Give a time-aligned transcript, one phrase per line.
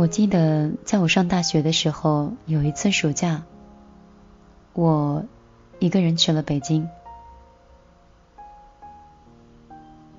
[0.00, 3.42] 我记得在我上大学的时候，有一次暑假，
[4.72, 5.26] 我
[5.78, 6.88] 一个人去了北京。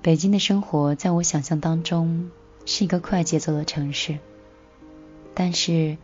[0.00, 2.30] 北京的生活在我想象当中
[2.64, 4.20] 是一个快节奏的城市，
[5.34, 5.98] 但是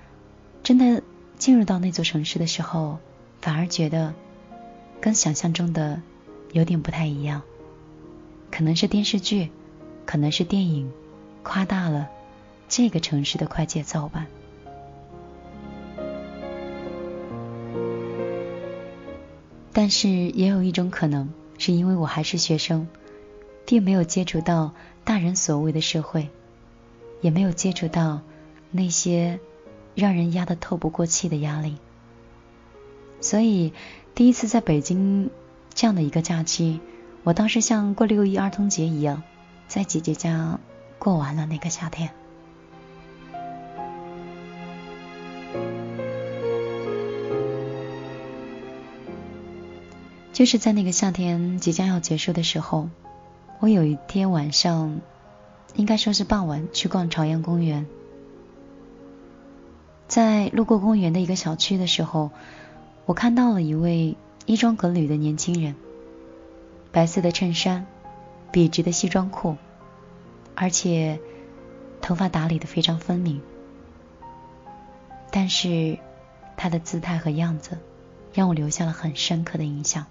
[0.64, 1.04] 真的
[1.36, 2.98] 进入到那座城市的时候，
[3.40, 4.12] 反而觉得
[5.00, 6.02] 跟想象中的
[6.50, 7.42] 有点不太一样。
[8.50, 9.52] 可能是电视剧，
[10.04, 10.90] 可能是电影
[11.44, 12.10] 夸大了
[12.68, 14.26] 这个城市的快节奏吧。
[19.72, 21.28] 但是也有一种可能，
[21.58, 22.86] 是因为我还是学生。
[23.70, 24.72] 并没有接触到
[25.04, 26.30] 大人所谓的社会，
[27.20, 28.22] 也没有接触到
[28.70, 29.40] 那些
[29.94, 31.76] 让人压得透不过气的压力，
[33.20, 33.74] 所以
[34.14, 35.28] 第一次在北京
[35.74, 36.80] 这样的一个假期，
[37.24, 39.22] 我当时像过六一儿童节一样，
[39.66, 40.58] 在姐姐家
[40.98, 42.08] 过完了那个夏天。
[50.38, 52.88] 就是在那个夏天即将要结束的时候。
[53.58, 55.00] 我有一天晚上，
[55.74, 57.88] 应该说是傍晚，去逛朝阳公园。
[60.06, 62.30] 在路过公园的一个小区的时候，
[63.04, 64.16] 我看到了一位
[64.46, 65.74] 衣装革履的年轻人，
[66.92, 67.84] 白色的衬衫，
[68.52, 69.56] 笔直的西装裤，
[70.54, 71.18] 而且
[72.00, 73.42] 头发打理的非常分明。
[75.32, 75.98] 但是
[76.56, 77.76] 他的姿态和样子，
[78.32, 80.06] 让我留下了很深刻的印象。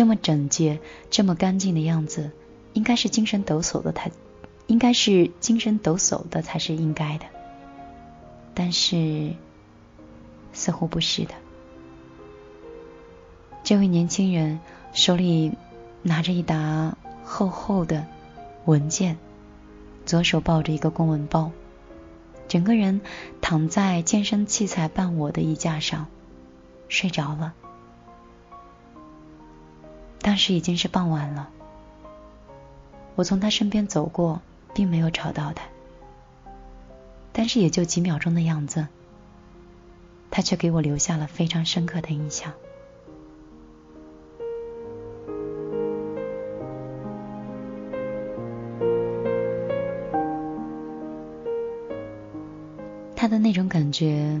[0.00, 2.30] 这么整洁、这么干净的样子，
[2.72, 4.10] 应该是精神抖擞的才，
[4.66, 7.26] 应该是精神抖擞的才是应该的。
[8.54, 9.34] 但是，
[10.54, 11.34] 似乎不是的。
[13.62, 14.58] 这位年轻人
[14.94, 15.52] 手里
[16.00, 18.06] 拿着一沓厚厚的
[18.64, 19.18] 文件，
[20.06, 21.52] 左手抱着一个公文包，
[22.48, 23.02] 整个人
[23.42, 26.06] 躺在健身器材伴我的衣架上，
[26.88, 27.52] 睡着了。
[30.22, 31.48] 当时已经是傍晚了，
[33.16, 34.40] 我从他身边走过，
[34.74, 35.64] 并没有吵到他，
[37.32, 38.86] 但是也就几秒钟的样子，
[40.30, 42.52] 他却给我留下了非常深刻的印象。
[53.16, 54.40] 他的那种感觉，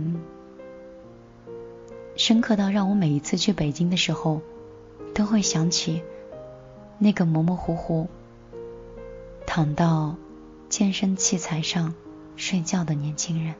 [2.16, 4.40] 深刻到让我每一次去北京的时候。
[5.14, 6.02] 都会想起
[6.98, 8.08] 那个模模糊糊
[9.46, 10.14] 躺到
[10.68, 11.94] 健身器材上
[12.36, 13.54] 睡觉的年轻人。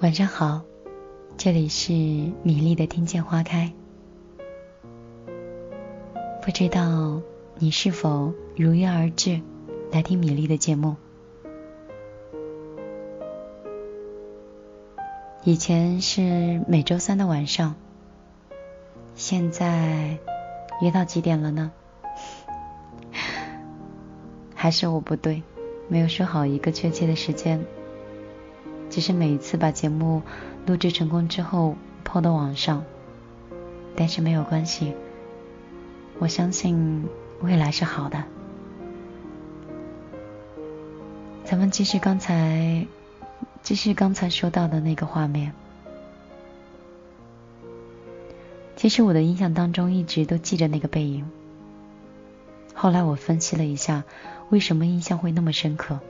[0.00, 0.62] 晚上好，
[1.36, 3.77] 这里是米粒的听见花开。
[6.48, 7.20] 不知道
[7.58, 9.42] 你是否如约而至
[9.92, 10.96] 来听米粒的节目？
[15.44, 17.74] 以前是每周三的晚上，
[19.14, 20.16] 现在
[20.80, 21.70] 约到几点了呢？
[24.56, 25.42] 还是我不对，
[25.86, 27.62] 没有说好一个确切的时间，
[28.88, 30.22] 只是每一次把节目
[30.64, 32.82] 录制成功之后抛到网上，
[33.94, 34.94] 但是没有关系。
[36.20, 37.06] 我相信
[37.40, 38.24] 未来是好的。
[41.44, 42.86] 咱们继续刚才，
[43.62, 45.52] 继续刚才说到的那个画面。
[48.76, 51.30] 其实我的印象当中一直都记着那个背影。
[52.74, 54.04] 后来我分析了一下，
[54.50, 56.00] 为什么印象会那么深刻？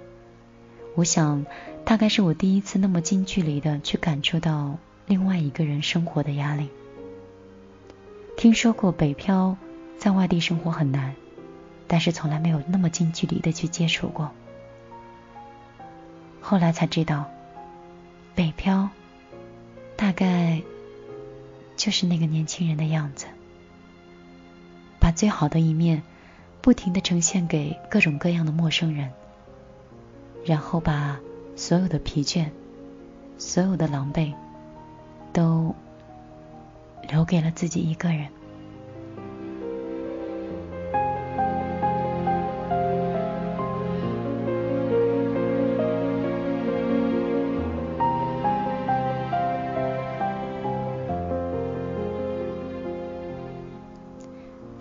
[0.94, 1.46] 我想，
[1.84, 6.68] 大概是我第一次那么近距离的去感受到另外一个人生活的压力。
[8.36, 9.56] 听说过北漂。
[9.98, 11.14] 在外地生活很难，
[11.86, 14.30] 但是从来没有那么近距离的去接触过。
[16.40, 17.26] 后来才知道，
[18.34, 18.88] 北漂
[19.96, 20.62] 大概
[21.76, 23.26] 就是那个年轻人的样子，
[25.00, 26.02] 把最好的一面
[26.62, 29.10] 不停的呈现给各种各样的陌生人，
[30.44, 31.18] 然后把
[31.56, 32.46] 所有的疲倦、
[33.36, 34.32] 所有的狼狈
[35.32, 35.74] 都
[37.10, 38.28] 留给了自己一个人。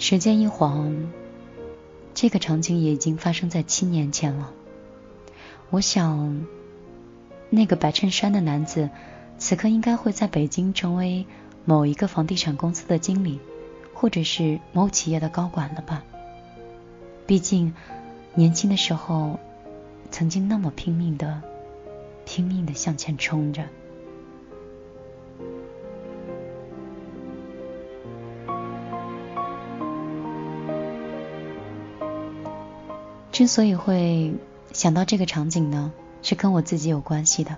[0.10, 1.12] 时间一晃，
[2.14, 4.54] 这个场景也已经发生在七年前了。
[5.70, 6.46] 我想，
[7.50, 8.90] 那个白衬衫的男子，
[9.38, 11.26] 此刻应该会在北京成为
[11.66, 13.42] 某一个房地产公司的经理，
[13.94, 16.06] 或者是某企业的高管了吧？
[17.26, 17.74] 毕竟
[18.34, 19.38] 年轻的时候，
[20.10, 21.42] 曾经那么拼命的、
[22.24, 23.66] 拼命的向前冲着。
[33.38, 34.34] 之所以会
[34.74, 35.94] 想到这个场景呢，
[36.24, 37.56] 是跟我自己有关系的。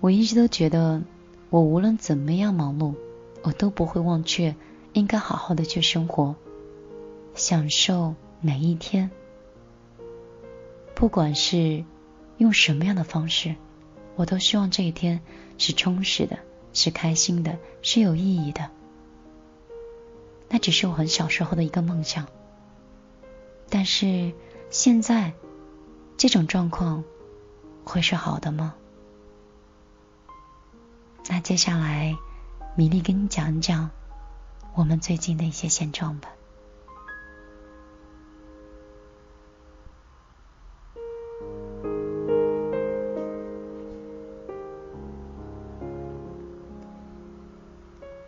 [0.00, 1.02] 我一直都觉得，
[1.50, 2.96] 我无论怎么样忙碌，
[3.42, 4.56] 我都不会忘却
[4.92, 6.34] 应该好好的去生活，
[7.36, 9.08] 享受每一天。
[10.96, 11.84] 不管是
[12.38, 13.54] 用什么样的方式，
[14.16, 15.20] 我都希望这一天
[15.58, 16.40] 是充实的，
[16.72, 18.68] 是开心的，是有意义的。
[20.48, 22.26] 那只是我很小时候的一个梦想。
[23.70, 24.32] 但是
[24.68, 25.32] 现在
[26.16, 27.04] 这种状况
[27.84, 28.74] 会是好的吗？
[31.28, 32.16] 那接下来
[32.74, 33.88] 米粒跟你讲一讲
[34.74, 36.28] 我们最近的一些现状吧。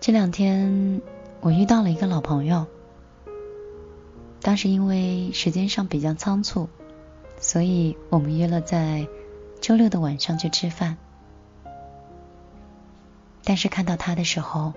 [0.01, 1.03] 这两天
[1.41, 2.65] 我遇到了一个老朋友。
[4.43, 6.69] 当时因为时间上比较仓促，
[7.41, 9.07] 所以我们约了在
[9.61, 10.99] 周六的晚上去吃饭。
[13.45, 14.73] 但是看到他的时候，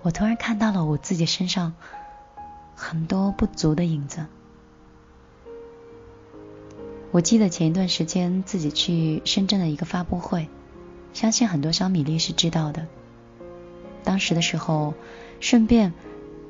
[0.00, 1.74] 我突然看到了我自己身上
[2.74, 4.26] 很多不足的影子。
[7.10, 10.48] 我记得前一段时间自己去深圳的一个发布会，
[11.12, 12.86] 相信很多小米粒是知道的。
[14.02, 14.94] 当时的时候，
[15.38, 15.92] 顺便。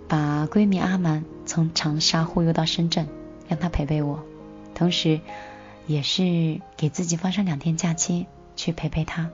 [0.08, 3.08] 把闺蜜阿蛮从长沙忽悠到深圳，
[3.48, 4.22] 让她陪陪我，
[4.74, 5.20] 同时
[5.86, 9.30] 也是给自己放上两天假期去陪陪她。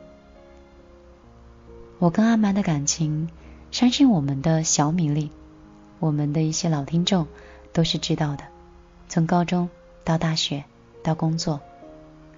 [1.98, 3.28] 我跟阿蛮的感情，
[3.70, 5.30] 相信我们的小米粒，
[6.00, 7.26] 我们的一些老听众
[7.72, 8.44] 都是知道的。
[9.08, 9.68] 从高中
[10.04, 10.64] 到大学
[11.02, 11.60] 到工作，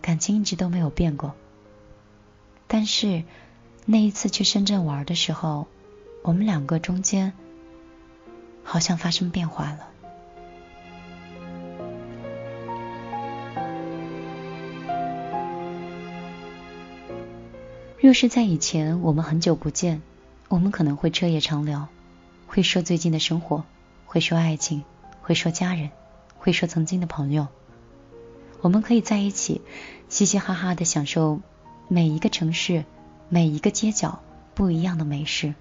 [0.02, 1.34] 感情一直都没有变过。
[2.66, 3.22] 但是
[3.86, 5.68] 那一次去深圳玩的时候，
[6.22, 7.32] 我们两个中间。
[8.64, 9.90] 好像发生变化了。
[18.00, 20.02] 若是在以前，我们很久不见，
[20.48, 21.88] 我们可能会彻夜长聊，
[22.46, 23.64] 会说最近的生活，
[24.04, 24.84] 会说爱情，
[25.22, 25.90] 会说家人，
[26.36, 27.46] 会说曾经的朋友。
[28.60, 29.62] 我们可以在一起
[30.10, 31.40] 嘻嘻哈哈的享受
[31.88, 32.84] 每一个城市、
[33.30, 34.20] 每一个街角
[34.54, 35.54] 不一样的美食。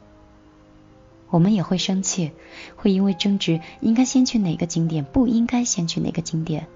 [1.33, 2.31] 我们也会生气，
[2.75, 6.67] 会因为争执应该先去哪个景点，不应该先去哪个景点，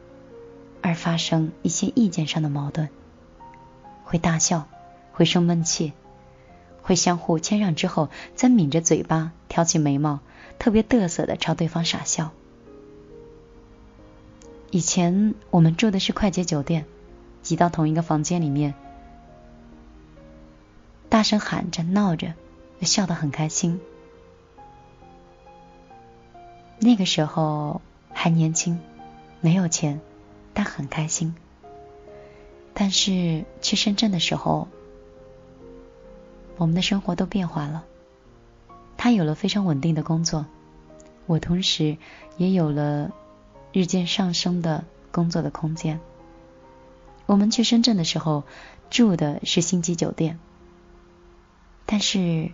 [0.82, 2.90] 而发生一些意见上的矛盾。
[4.04, 4.68] 会大笑，
[5.12, 5.94] 会生闷气，
[6.82, 10.22] 会相互谦让之后，再抿着嘴巴，挑起眉毛，
[10.58, 12.32] 特别嘚瑟的朝对方傻笑。
[14.72, 16.86] 以前我们住的是快捷酒店，
[17.44, 18.74] 挤到同一个房间里面，
[21.10, 22.34] 大声喊着闹着，
[22.82, 23.80] 笑得很开心。
[26.80, 27.82] 那个时候
[28.14, 28.80] 还年轻，
[29.42, 30.00] 没有钱，
[30.54, 31.36] 但很开心。
[32.74, 34.68] 但是去深圳的时候，
[36.58, 37.84] 我们的生活都变化了。
[38.96, 40.46] 他有了非常稳定的工作，
[41.26, 41.98] 我同时
[42.38, 43.12] 也有了
[43.74, 46.00] 日渐上升的工作的空间。
[47.26, 48.44] 我们去深圳的时候
[48.92, 50.40] 住的是星级酒店，
[51.88, 52.52] 但是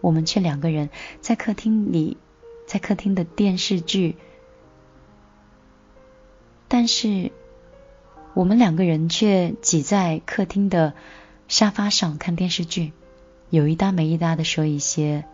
[0.00, 0.90] 我们却两个人
[1.20, 2.16] 在客厅里。
[2.66, 4.16] 在客厅的电视剧，
[6.68, 7.30] 但是
[8.34, 10.94] 我们两个人却挤在客厅的
[11.46, 12.92] 沙发上看电视剧，
[13.50, 15.24] 有一搭没一搭的说一些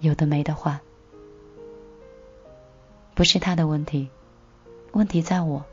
[0.00, 0.80] 有的没的话。
[3.14, 4.10] 不是他的问题，
[4.92, 5.64] 问题在我，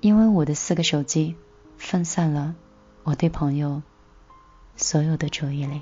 [0.00, 1.34] 因为我的四个手机
[1.78, 2.54] 分散了
[3.02, 3.82] 我对朋友
[4.76, 5.80] 所有的注意力。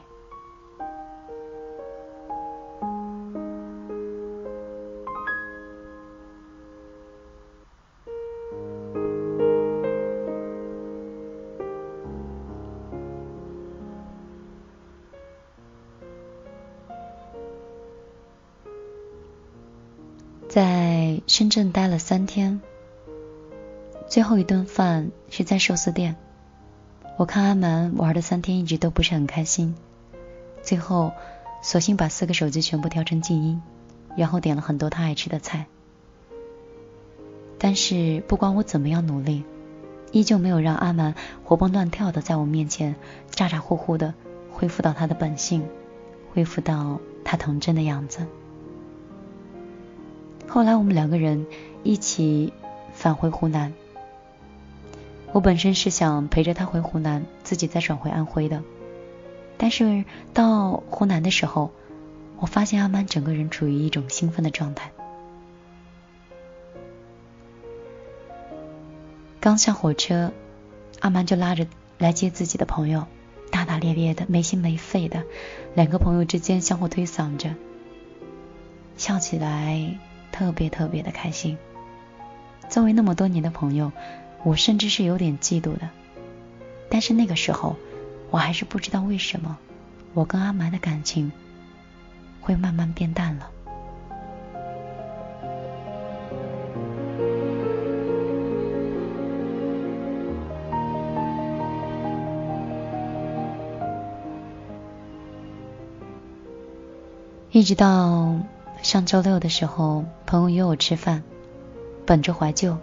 [25.49, 26.15] 在寿司店。
[27.17, 29.75] 我看阿蛮玩的三天一直都不是很开心，
[30.63, 31.13] 最后
[31.63, 33.63] 索性把四个手机全部调成静音，
[34.15, 35.65] 然后点了很多他爱吃的菜。
[37.57, 39.43] 但是不管我怎么样努力，
[40.13, 41.15] 依旧没有让阿蛮
[41.45, 42.95] 活蹦乱跳的在我面前
[43.31, 44.13] 咋咋呼呼的
[44.53, 45.67] 恢复到他的本性，
[46.35, 48.27] 恢复到他童真的样子。
[50.47, 51.47] 后来我们两个人
[51.85, 52.53] 一起
[52.93, 53.73] 返回湖南。
[55.33, 58.63] 我本身是想陪着他回湖南，自己再转回安徽的。
[59.57, 61.71] 但是到湖南的时候，
[62.39, 64.91] 我发现阿曼整个人处于一种兴奋的状态。
[69.41, 70.33] 刚下火车，
[71.01, 71.67] 阿曼就拉着
[71.99, 73.07] 来接自己的朋友，
[73.51, 75.25] 大大咧咧的，没心没肺的，
[75.75, 77.55] 两个朋友之间相互推搡着，
[78.97, 79.99] 笑起来
[80.33, 81.59] 特别特别的开心。
[82.69, 83.93] 作为那么多年的朋友，
[84.45, 85.89] 我甚至是有点嫉妒的。
[86.91, 87.77] 但是那个时候。
[88.31, 89.57] 我还是不知道为什么，
[90.13, 91.33] 我跟阿蛮的感情
[92.43, 93.51] 会慢慢变淡了。
[107.51, 108.39] 一直到
[108.83, 111.23] 上周六的时候，朋友约我吃饭，
[112.05, 112.77] 本着怀旧，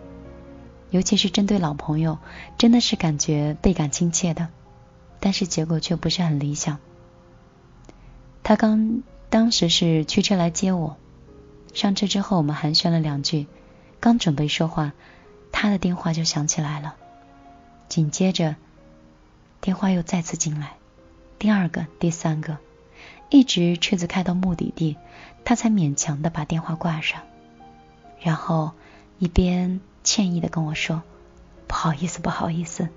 [0.92, 2.18] 尤其是针对老朋友，
[2.58, 4.50] 真的是感觉倍感亲切的。
[5.20, 6.78] 但是结果却不是很理想。
[8.44, 10.98] 他刚当时是驱车来接我，
[11.74, 13.48] 上车之后我们寒暄了两句，
[14.00, 14.94] 刚准备说话，
[15.52, 16.96] 他的电话就响起来了。
[17.90, 18.56] 紧接着
[19.62, 20.74] 电话又再次进来，
[21.40, 22.58] 第二个、第三个，
[23.32, 24.96] 一直车子开到目的地，
[25.44, 27.22] 他才勉强的把电话挂上，
[28.20, 28.72] 然后
[29.18, 31.04] 一边歉意的跟我说
[31.68, 32.88] ：“不好意思，不好意思。”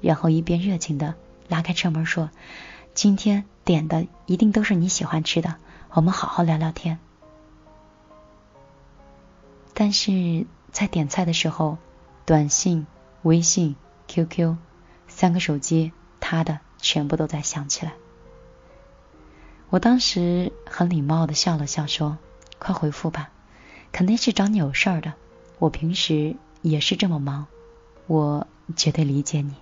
[0.00, 1.16] 然后一边热情的。
[1.48, 2.30] 拉开车门说
[2.94, 5.56] ：“今天点的一定都是你喜欢吃的，
[5.90, 6.98] 我们好好聊聊天。”
[9.74, 11.78] 但是在点菜的时候，
[12.24, 12.86] 短信、
[13.22, 14.56] 微信、QQ
[15.08, 17.92] 三个手机，他的全部都在响起来。
[19.70, 22.16] 我当时很礼貌的笑了笑，说
[22.58, 23.30] ：“快回复吧，
[23.92, 25.14] 肯定是找你有事儿的。
[25.58, 27.46] 我平时也是这么忙，
[28.06, 28.46] 我
[28.76, 29.54] 绝对理解你。”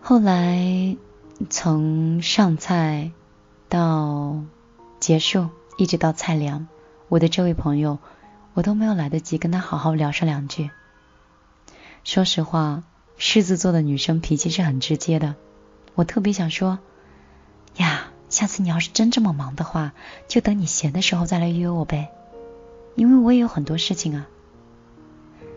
[0.00, 0.96] 后来
[1.50, 3.10] 从上菜
[3.68, 4.40] 到
[5.00, 6.68] 结束，一直到菜凉，
[7.08, 7.98] 我的这位朋友，
[8.54, 10.70] 我都没有来得及跟他好好聊上两句。
[12.04, 12.84] 说实话，
[13.18, 15.36] 狮子座的女生脾气是很直接的，
[15.94, 16.78] 我特别想说，
[17.76, 19.92] 呀，下次你要是真这么忙的话，
[20.28, 22.10] 就等你闲的时候再来约我呗，
[22.94, 24.26] 因为我也有很多事情啊。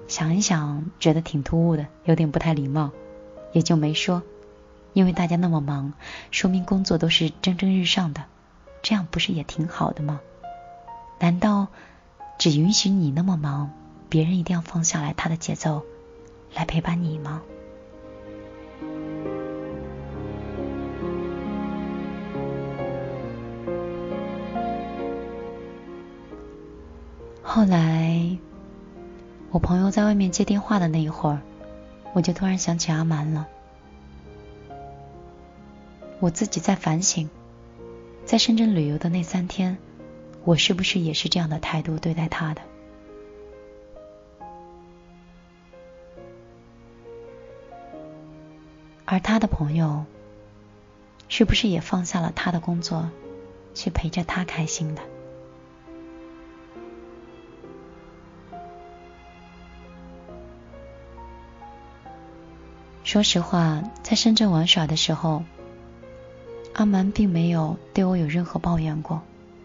[0.08, 2.92] 想一想，觉得挺突兀的，有点不太礼貌，
[3.52, 4.24] 也就没说。
[4.94, 5.94] 因为大家那么忙，
[6.32, 8.24] 说明工作都是蒸蒸日上的，
[8.82, 10.22] 这样不是也挺好的吗？
[11.20, 11.68] 难道
[12.40, 13.72] 只允许你那么忙，
[14.08, 15.84] 别人一定要放下来他的节奏
[16.56, 17.42] 来陪伴你吗？
[27.42, 28.38] 后来，
[29.50, 31.42] 我朋友在外面接电话的那一会儿，
[32.14, 33.48] 我就突然想起阿蛮了。
[36.20, 37.30] 我自己在反省，
[38.24, 39.78] 在深圳旅游的那三天，
[40.44, 42.62] 我是不是也是这样的态度对待他的？
[49.12, 50.06] 而他的朋友，
[51.30, 53.10] 是不是也放下了他的工作，
[53.74, 55.02] 去陪着他开心的？
[63.04, 65.44] 说实话，在深圳玩耍的时候。
[66.74, 69.24] 阿蛮并没有对我有任何抱怨过，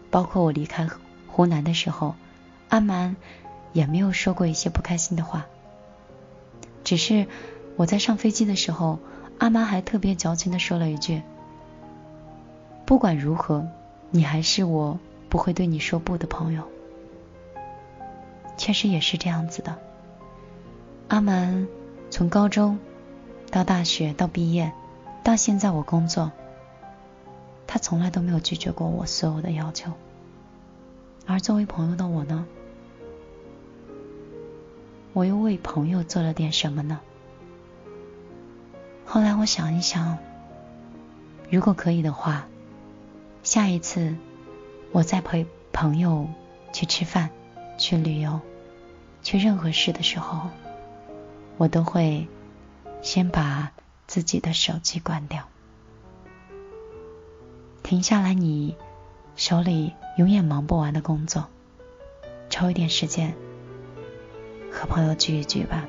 [0.09, 0.89] 包括我离开
[1.27, 2.15] 湖南的时候，
[2.69, 3.15] 阿蛮
[3.73, 5.45] 也没有说过一些不开心的话。
[6.83, 7.27] 只是
[7.75, 8.97] 我在上飞机的时候，
[9.37, 11.21] 阿蛮还特别矫情的说了一句
[12.85, 13.67] ：“不管如何，
[14.09, 14.99] 你还是我
[15.29, 16.63] 不会对你说不的朋友。”
[18.57, 19.77] 确实也是这样子的。
[21.09, 21.67] 阿蛮
[22.09, 22.79] 从高中
[23.51, 24.71] 到大学到毕业，
[25.23, 26.31] 到现在我工作。
[27.67, 29.91] 他从来都没有拒绝过我所有的要求，
[31.25, 32.45] 而作为朋友的我呢，
[35.11, 37.01] 我又为朋友做了点什么呢？
[39.15, 40.17] 后来我想一想，
[41.49, 42.47] 如果可以的话，
[43.43, 44.13] 下一次
[44.91, 46.27] 我再陪朋友
[46.73, 47.29] 去吃饭、
[47.77, 48.41] 去旅游、
[49.23, 50.49] 去任何事的时候，
[51.55, 52.27] 我都会
[53.01, 53.71] 先把
[54.05, 55.47] 自己的手机关掉。
[57.83, 58.75] 停下来你
[59.37, 61.47] 手里永远忙不完的工作，
[62.49, 63.33] 抽一点时间
[64.69, 65.85] 和朋友聚一聚吧。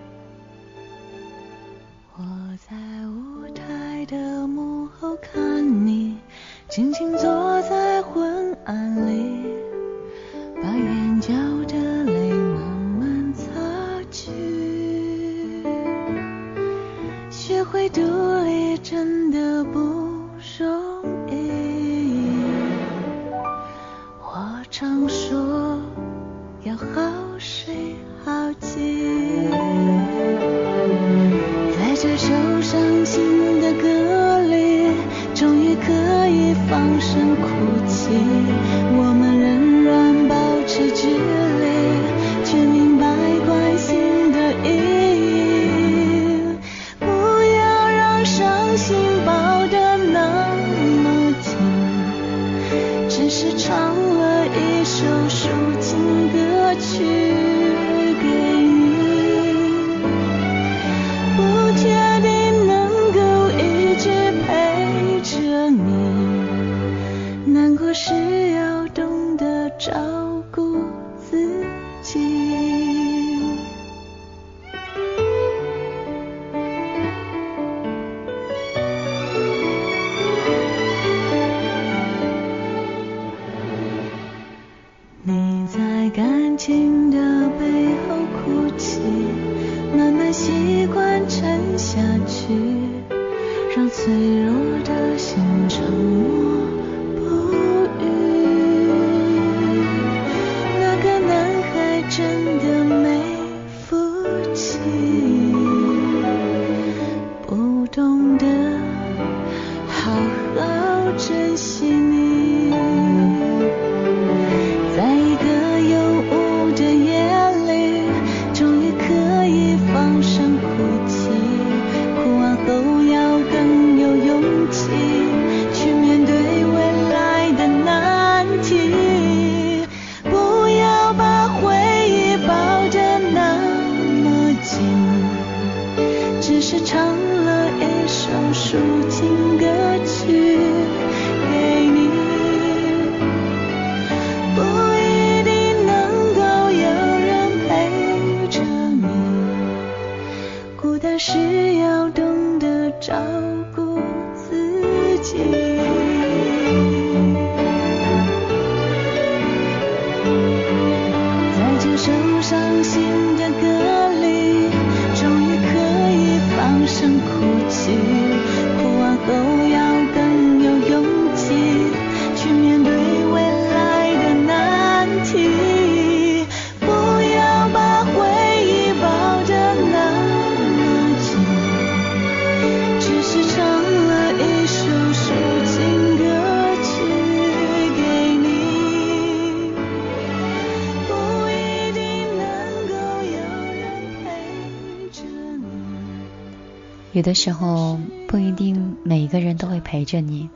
[197.26, 200.48] 的时候不一定每一个人都会陪着你，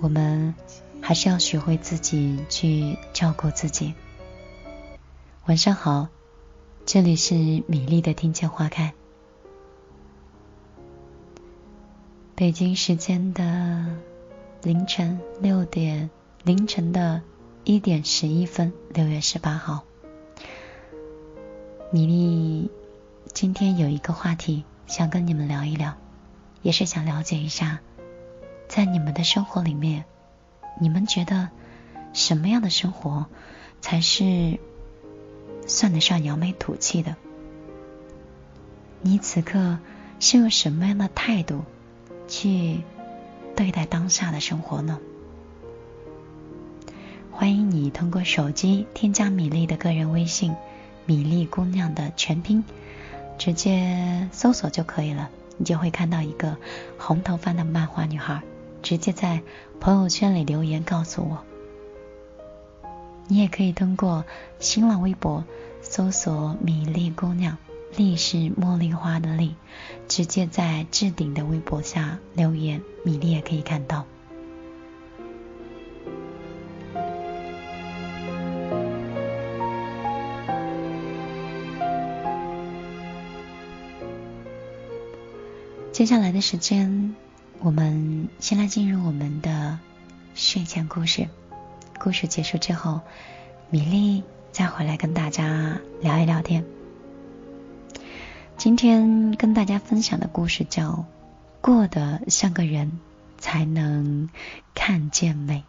[0.00, 0.54] 我们
[1.00, 3.94] 还是要学会自己去照顾自己。
[5.46, 6.06] 晚上好，
[6.86, 8.94] 这里是米粒的听见花开。
[12.36, 13.84] 北京时间的
[14.62, 16.10] 凌晨六点，
[16.44, 17.22] 凌晨的
[17.64, 19.82] 一点十一分，六月十八号，
[21.90, 22.70] 米粒
[23.34, 25.94] 今天有一个话题想跟你们聊一聊，
[26.62, 27.80] 也是想了解一下，
[28.68, 30.06] 在你们的生活里面，
[30.80, 31.50] 你们觉得
[32.14, 33.26] 什么样的生活
[33.82, 34.58] 才是
[35.66, 37.16] 算得上扬眉吐气的？
[39.02, 39.78] 你此刻
[40.20, 41.64] 是用什么样的态度
[42.26, 42.80] 去
[43.54, 44.98] 对待当下的生活呢？
[47.30, 50.56] 欢迎你通过手机添加米粒的个人微信
[51.04, 52.64] “米粒姑娘”的全拼，
[53.38, 55.30] 直接搜索就可以了。
[55.56, 56.56] 你就会看到一个
[56.98, 58.42] 红头发的漫画女孩，
[58.82, 59.42] 直接在
[59.80, 61.38] 朋友圈里留言告诉我。
[63.26, 64.24] 你也可以通过
[64.60, 65.44] 新浪微博
[65.82, 67.58] 搜索“米粒姑娘”，
[67.96, 69.56] 粒是茉莉花的粒，
[70.06, 74.06] 直接在置顶的微博下留言，米粒也可以看到。
[85.98, 87.16] 接下来的时间，
[87.58, 89.80] 我们先来进入我们的
[90.32, 91.26] 睡前故事。
[91.98, 93.00] 故事结束之后，
[93.68, 96.64] 米粒再回来跟大家聊一聊天。
[98.56, 100.90] 今天跟大家分享的故事叫
[101.60, 103.00] 《过得像个人
[103.36, 104.30] 才能
[104.76, 105.64] 看见美》。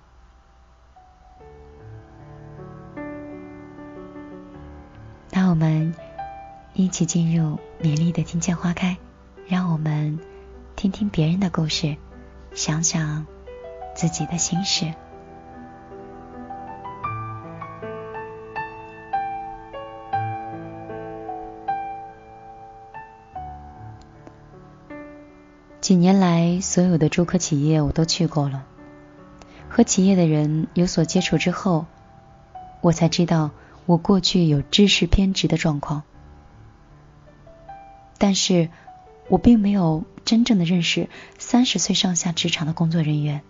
[5.32, 5.96] 那我们
[6.76, 8.96] 一起进入米粒的听见花开，
[9.50, 10.20] 让我们
[10.76, 11.98] 听听别人的故事，
[12.54, 13.26] 想想
[13.96, 14.94] 自己的心事。
[25.82, 28.68] 几年来，所有的诸科企业我都去过了。
[29.68, 31.88] 和企业的人有所接触之后，
[32.82, 33.50] 我才知道
[33.88, 36.04] 我过去有知识偏执的状况。
[38.20, 38.70] 但是，
[39.30, 43.42] 我并没有真正的认识三十岁上下职场的工作人员。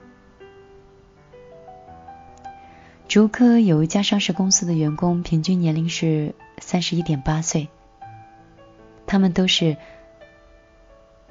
[3.08, 7.70] 竹科有一家上市公司的员工，平均年龄是三十一点八岁，
[9.08, 9.78] 他们都是。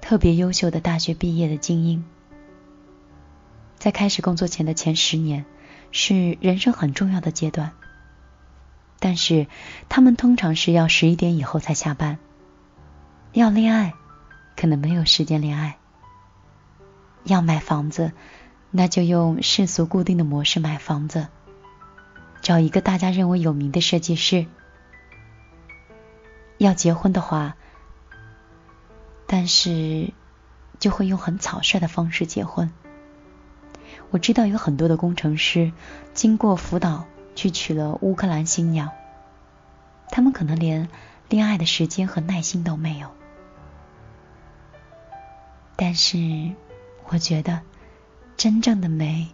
[0.01, 2.03] 特别优秀的大学毕业的精英，
[3.77, 5.45] 在开始工作前的前十年
[5.91, 7.73] 是人生很重要的阶段。
[9.01, 9.49] 但是
[9.91, 12.17] 他们通常是要十一点以后才下班。
[13.33, 13.93] 要恋爱，
[14.59, 15.79] 可能没有时间恋爱。
[17.23, 18.13] 要买房子，
[18.73, 21.29] 那就用世俗固定的模式买房子，
[22.43, 24.47] 找一个大家认为有名的设计师。
[26.59, 27.55] 要结婚的话。
[29.31, 30.15] 但是，
[30.79, 32.73] 就会用很草率的方式结婚。
[34.11, 35.71] 我知道有很多的工程师
[36.15, 38.89] 经过辅导去娶了乌克兰新娘，
[40.09, 40.89] 他们可能连
[41.29, 43.18] 恋爱的时间和耐心都没有。
[45.81, 46.19] 但是，
[47.05, 47.61] 我觉得
[48.37, 49.29] 真正的美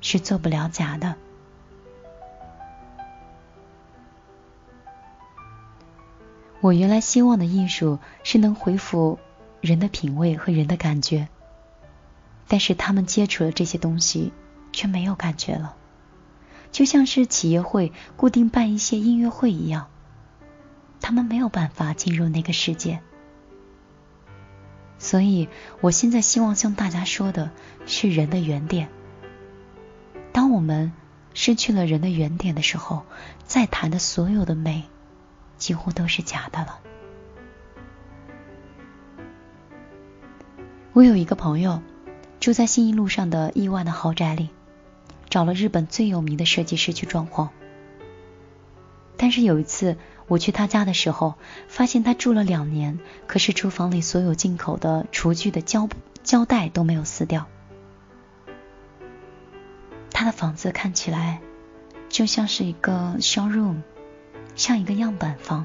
[0.00, 1.16] 是做不了假的。
[6.60, 9.18] 我原来希望的艺术是能恢复
[9.60, 11.26] 人的品味和人的感觉，
[12.46, 14.32] 但是他们接触了这些东西
[14.70, 15.74] 却没有感觉了，
[16.70, 19.88] 就像是企业会固定办一些音乐会一样，
[21.00, 23.02] 他们没有办法进入那个世界。
[25.02, 25.48] 所以
[25.80, 27.50] 我现在希望向大家说的
[27.86, 28.88] 是人的原点。
[30.32, 30.92] 当我们
[31.34, 33.02] 失去了人的原点的时候，
[33.44, 34.84] 再谈的所有的美。
[35.58, 36.80] 几乎都是假的了。
[40.92, 41.80] 我有一个朋友
[42.40, 44.50] 住在信义路上的亿万的豪宅里，
[45.30, 47.48] 找了日本最有名的设计师去装潢。
[49.16, 49.96] 但是有一次
[50.28, 51.34] 我去他家的时候，
[51.68, 55.88] 发现他住了两年，可是厨房里所有进口的厨具的胶
[56.22, 57.46] 胶带都没有撕掉。
[60.10, 61.40] 他的房子看起来
[62.08, 63.82] 就像是一个 showroom。
[64.54, 65.64] 像一个样板房，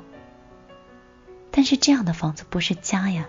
[1.51, 3.27] 但是这样的房子不是家呀。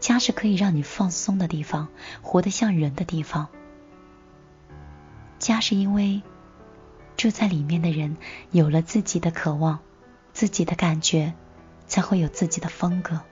[0.00, 1.88] 家是可以让你放松的地方，
[2.22, 3.48] 活得像人的地方。
[5.38, 6.22] 家是因为
[7.18, 8.16] 住在里面的人
[8.50, 9.80] 有了自己的渴望、
[10.38, 11.34] 自己的感觉，
[11.88, 13.22] 才会有自己的风格。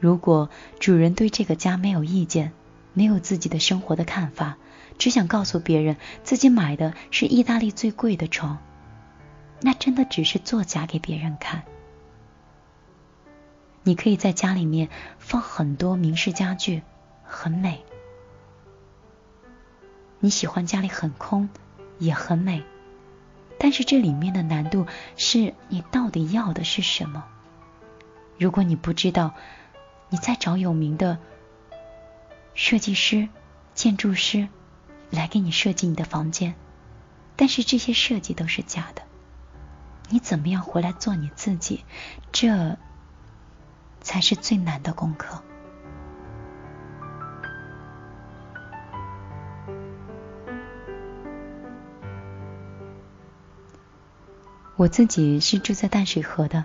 [0.00, 2.50] 如果主人对这个家没有意见，
[2.92, 4.58] 没有自己的生活的看法，
[4.98, 8.58] 只想告诉别人自己买的是意大利最贵的床。
[9.60, 11.62] 那真的只是作假给别人看。
[13.84, 14.88] 你可以在家里面
[15.20, 16.82] 放很多名式家具，
[17.22, 17.84] 很美。
[20.18, 21.48] 你喜欢家里很空，
[22.00, 22.64] 也很美。
[23.62, 24.86] 但是这里面的难度
[25.18, 27.26] 是你到底要的是什么？
[28.38, 29.34] 如果你不知道，
[30.08, 31.18] 你在找有名的
[32.54, 33.28] 设计师、
[33.74, 34.48] 建筑师
[35.10, 36.54] 来给你设计你的房间，
[37.36, 39.02] 但是这些设计都是假的。
[40.08, 41.84] 你怎么样回来做你自己？
[42.32, 42.78] 这
[44.00, 45.42] 才是最难的功课。
[54.80, 56.64] 我自己是住在淡水河的，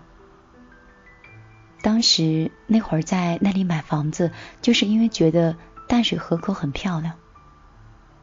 [1.81, 5.57] 当时那会儿在那里买房子，就是因为觉得
[5.89, 7.15] 淡水河口很漂亮。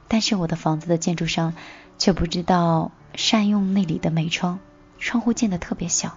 [0.09, 1.53] 但是我的房子的建筑商
[1.99, 4.59] 却不知道善用那里的美窗。
[4.99, 6.17] 窗户建的特别小，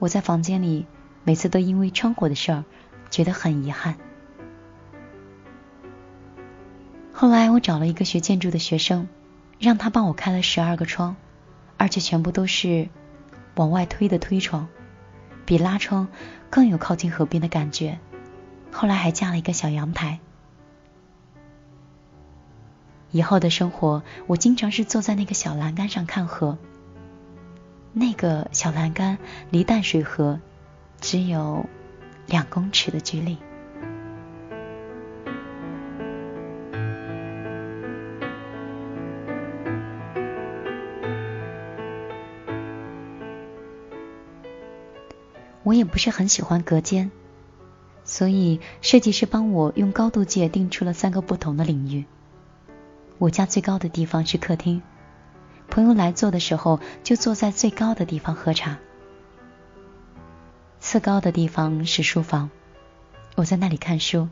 [0.00, 0.84] 我在房间里
[1.22, 2.64] 每次都因为窗户的事儿
[3.10, 3.94] 觉得很遗憾。
[7.12, 9.06] 后来我找了一个学建筑的学生，
[9.60, 11.14] 让他帮我开了十二个窗，
[11.82, 12.88] 而且全部都是
[13.56, 14.68] 往外推的推窗，
[15.44, 16.06] 比拉窗
[16.48, 17.98] 更有靠近河边的感觉。
[18.70, 20.20] 后来还加了一个小阳台。
[23.10, 26.56] 以后的生活，我经常是坐在那个小栏杆上看河。
[27.92, 29.18] 那个小栏杆
[29.50, 30.38] 离淡水河
[31.00, 31.66] 只有
[32.28, 33.38] 两公尺的距离。
[45.72, 47.10] 我也不是很喜欢隔间，
[48.04, 52.04] 所以设计师帮我用高度界定出了三个不同的领域。
[53.16, 54.82] 我家最高的地方是客厅，
[55.70, 58.78] 朋友来坐的时候就坐在最高的地方喝茶。
[60.78, 62.50] 次高的地方是书房，
[63.34, 64.28] 我在那里看书。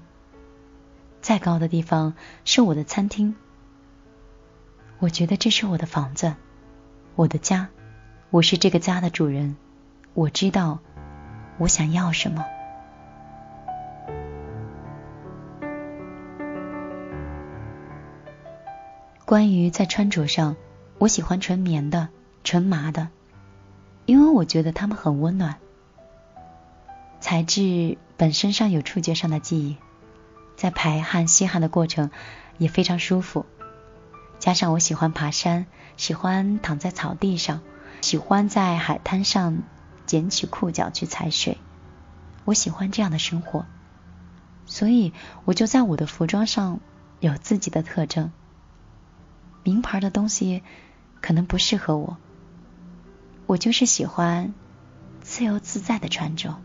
[1.22, 2.12] 再高的地方
[2.44, 3.35] 是我的餐厅，
[4.98, 6.35] 我觉得这是我的房子，
[7.14, 7.68] 我的家，
[8.29, 9.57] 我是这个家的主人，
[10.12, 10.81] 我知道
[11.60, 12.42] 我想要什么。
[19.26, 20.56] 关于在穿着上，
[20.98, 22.08] 我喜欢纯棉的、
[22.42, 23.08] 纯麻的，
[24.06, 25.56] 因为我觉得它们很温暖。
[27.20, 29.76] 材质本身上有触觉上的记忆，
[30.56, 32.10] 在排汗、吸汗的过程
[32.56, 33.44] 也非常舒服。
[34.38, 35.66] 加上我喜欢爬山，
[35.98, 37.60] 喜欢躺在草地上，
[38.00, 39.62] 喜欢在海滩上
[40.10, 41.56] 捡起裤脚去踩水，
[42.44, 43.64] 我喜欢这样的生活，
[44.66, 45.12] 所以
[45.44, 46.80] 我就在我的服装上
[47.20, 48.32] 有自己的特征。
[49.62, 50.64] 名牌的东西
[51.20, 52.16] 可能不适合我，
[53.46, 54.52] 我就是喜欢
[55.20, 56.60] 自由自在的穿着。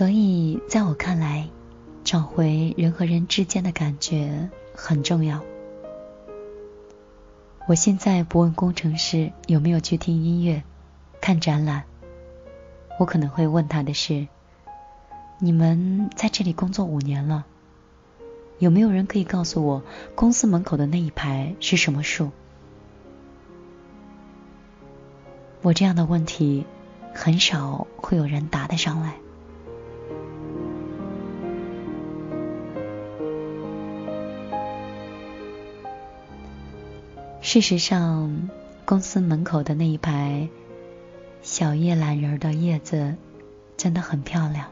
[0.00, 1.46] 所以，在我看来，
[2.04, 5.42] 找回人和人之间的感觉很重要。
[7.68, 10.62] 我现在不问工程师有没有去听音乐、
[11.20, 11.84] 看展览，
[12.98, 14.26] 我可能会问他的是：
[15.38, 17.44] 你们在这里工作五年了，
[18.58, 19.82] 有没有人可以告诉我
[20.14, 22.30] 公司门口的那一排是什么树？
[25.60, 26.64] 我这样的问题
[27.12, 29.16] 很少会有人答得上来。
[37.52, 38.48] 事实上，
[38.84, 40.48] 公司门口的那一排
[41.42, 43.16] 小叶懒人的叶子
[43.76, 44.68] 真的很漂亮，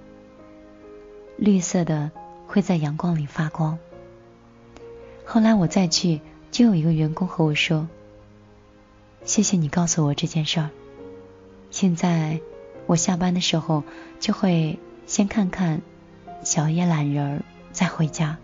[1.37, 2.13] 绿色的
[2.47, 3.77] 会在阳光里发光。
[5.25, 6.21] 后来我再去，
[6.53, 7.89] 就有一个员工和我说
[9.27, 10.71] ：“谢谢你告诉我这件事儿。
[11.73, 12.39] 现在
[12.87, 13.83] 我下班的时候
[14.21, 15.83] 就会先看看
[16.45, 18.39] 小叶懒人儿，再回家。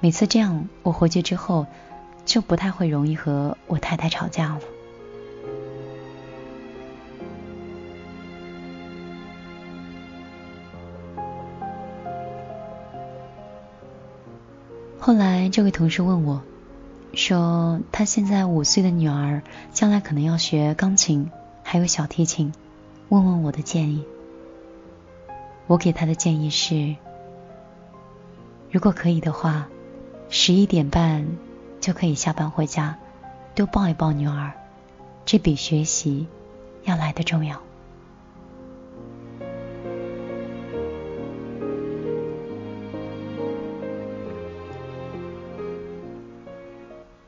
[0.00, 1.66] 每次这样，我回去之后。”
[2.24, 4.60] 就不太会容易和我太太吵架了。
[14.98, 16.42] 后来这位同事问我，
[17.12, 21.28] 说他现在五岁的女儿将来可能要学钢琴，
[21.64, 22.52] 还有小提琴，
[23.08, 24.04] 问问我的建议。
[25.66, 26.94] 我给他的建议是，
[28.70, 29.68] 如果可以的话，
[30.28, 31.26] 十一点半。
[31.82, 32.96] 就可以下班回家，
[33.56, 34.52] 多抱一抱女儿，
[35.26, 36.28] 这比学习
[36.84, 37.60] 要来的重要。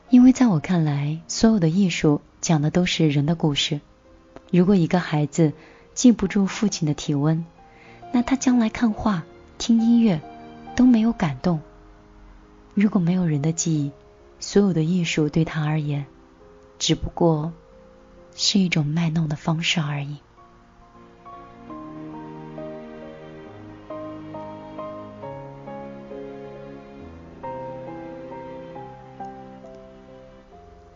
[0.09, 3.81] 因为在我看来，所有的艺术讲的都是人的故事。
[4.51, 5.51] 如果一个孩子
[5.93, 7.43] 记不住父亲的体温，
[8.13, 9.25] 那他将来看画、
[9.57, 10.21] 听音乐
[10.77, 11.59] 都没有感动。
[12.73, 13.91] 如果没有人的记忆，
[14.39, 16.05] 所有的艺术对他而言，
[16.77, 17.51] 只不过
[18.35, 20.17] 是一种卖弄的方式而已。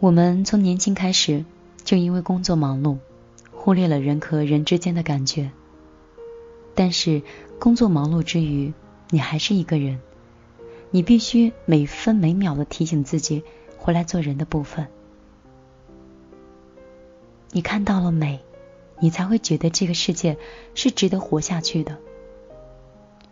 [0.01, 1.43] 我们从年轻开始，
[1.83, 2.99] 就因为工作忙碌，
[3.51, 5.51] 忽略了人和人之间的感觉。
[6.73, 7.21] 但是
[7.59, 8.71] 工作忙碌之余，
[9.09, 9.99] 你还是一个人。
[10.91, 13.43] 你必须每分每秒的提醒自己
[13.77, 14.87] 回来做人的部分。
[17.51, 18.39] 你看到了美，
[18.99, 20.37] 你才会觉得这个世界
[20.73, 21.97] 是值得活下去的。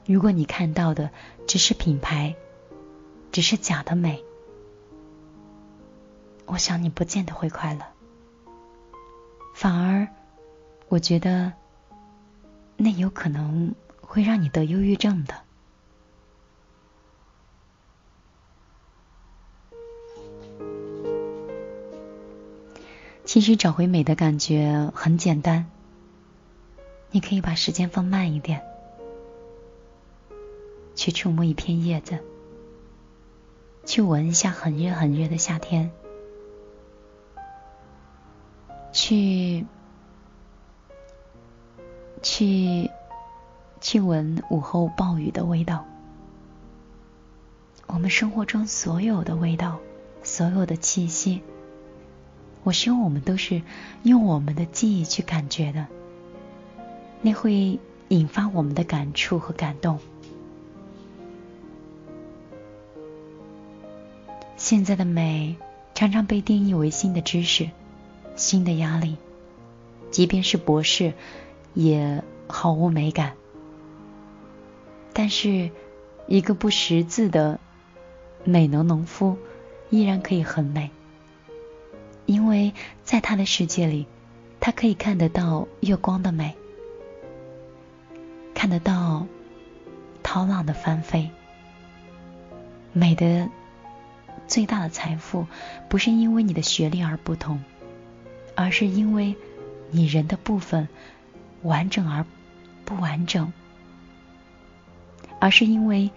[0.05, 1.09] 如果你看到的
[1.47, 2.35] 只是品牌，
[3.31, 4.23] 只是假的美，
[6.45, 7.81] 我想你不见得会快乐，
[9.53, 10.07] 反而
[10.87, 11.51] 我觉得
[12.77, 15.46] 那有可能会让你得忧郁症的。
[23.27, 25.65] 其实找回美的感觉很简单，
[27.11, 28.63] 你可以把时间放慢一点，
[30.95, 32.19] 去触摸一片叶子，
[33.85, 35.91] 去闻一下很热很热的夏天，
[38.93, 39.65] 去
[42.23, 42.89] 去
[43.81, 45.85] 去闻午后暴雨的味道。
[47.87, 49.79] 我们生活中所有的味道，
[50.23, 51.43] 所有的气息。
[52.67, 53.61] 我希望我们都是
[54.03, 55.87] 用我们的记忆去感觉的，
[57.21, 59.99] 那会引发我们的感触和感动。
[64.57, 65.55] 现在的美
[65.95, 67.69] 常常被定义为新的知识、
[68.35, 69.15] 新的压力，
[70.11, 71.13] 即便是博士
[71.73, 73.31] 也毫无美感。
[75.13, 75.71] 但是，
[76.27, 77.61] 一个不识字的
[78.43, 79.37] 美农农夫
[79.89, 80.91] 依然可以很美。
[82.27, 84.05] 因为在他的世界里，
[84.59, 86.55] 他可以看得到月光的美，
[88.53, 89.25] 看得到
[90.21, 91.31] 涛浪的翻飞。
[92.91, 93.49] 美的
[94.45, 95.47] 最大的财富，
[95.87, 97.63] 不是因为你的学历而不同，
[98.55, 99.35] 而是因为
[99.89, 100.89] 你人的部分
[101.61, 102.25] 完整而
[102.83, 103.53] 不完整，
[105.39, 106.11] 而是因为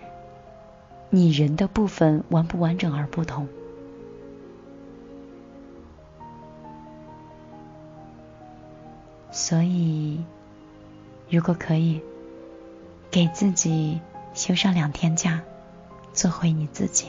[1.08, 3.48] 你人的部分完不完整而不同。
[9.32, 10.24] 所以，
[11.28, 12.00] 如果可以，
[13.10, 14.00] 给自己
[14.34, 15.40] 休上两天假，
[16.12, 17.06] 做回你自己。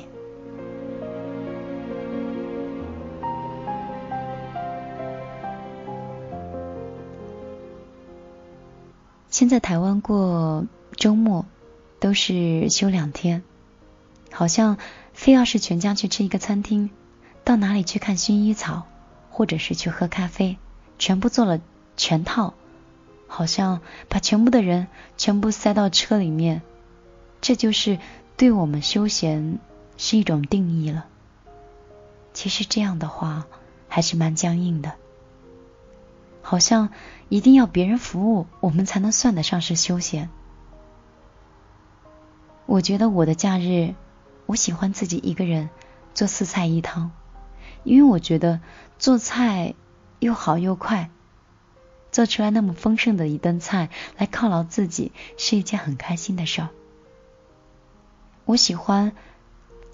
[9.30, 11.46] 现在台湾过周末
[12.00, 13.44] 都是休两天，
[14.32, 14.78] 好像
[15.14, 16.92] 非要是全家去吃一个餐厅，
[17.44, 18.84] 到哪里去看薰衣草，
[19.32, 20.58] 或者是去喝咖啡，
[21.00, 21.60] 全部做了。
[22.02, 22.56] 全套，
[23.28, 24.88] 好像把全部的人
[25.18, 26.64] 全部塞到车里面，
[27.42, 28.00] 这就是
[28.38, 29.60] 对我们休闲
[29.98, 31.06] 是一种定义了。
[32.34, 33.46] 其实这样的话
[33.88, 34.94] 还是蛮僵硬的，
[36.42, 36.90] 好像
[37.30, 40.28] 一定要别人服务我们才能算得上是休闲。
[42.66, 43.94] 我觉得我的假日，
[44.48, 45.70] 我喜欢自己一个人
[46.16, 47.12] 做四菜一汤，
[47.84, 48.60] 因为我觉得
[48.98, 49.76] 做菜
[50.18, 51.12] 又好又快。
[52.12, 56.70] 做出来那么丰盛的一顿菜来犒劳自己，是一件很开心的事儿。
[58.46, 59.14] 我喜欢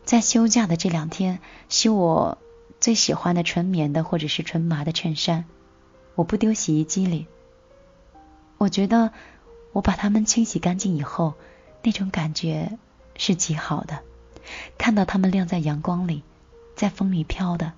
[0.04, 2.38] 在休假的这两天洗我
[2.80, 5.46] 最喜欢的纯棉的或者是纯麻的衬衫，
[6.16, 7.28] 我不丢洗衣机里。
[8.58, 9.12] 我觉得
[9.74, 11.36] 我把它们清洗干净以后，
[11.84, 12.80] 那种感觉
[13.16, 14.00] 是极好的。
[14.78, 16.24] 看到它们晾在阳光里，
[16.76, 17.74] 在风里飘的，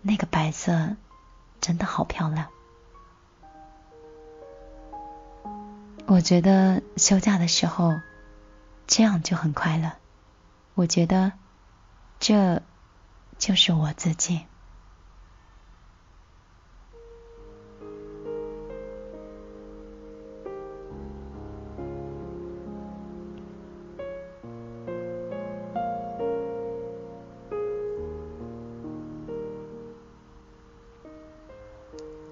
[0.00, 0.96] 那个白色
[1.60, 2.48] 真的好漂亮。
[6.06, 8.00] 我觉得休假的时候，
[8.86, 9.92] 这样就很快乐。
[10.74, 11.32] 我觉得
[12.20, 12.62] 这
[13.38, 14.42] 就是我自己。